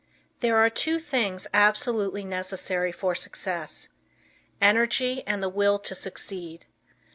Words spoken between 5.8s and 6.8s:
succeed.